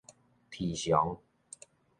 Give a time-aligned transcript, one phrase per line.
[0.49, 1.21] 喋常